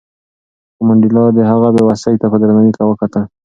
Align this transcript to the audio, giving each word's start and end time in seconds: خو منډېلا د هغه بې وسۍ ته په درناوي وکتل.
خو 0.75 0.81
منډېلا 0.87 1.23
د 1.37 1.39
هغه 1.51 1.67
بې 1.75 1.81
وسۍ 1.85 2.15
ته 2.21 2.25
په 2.31 2.37
درناوي 2.41 2.71
وکتل. 2.91 3.23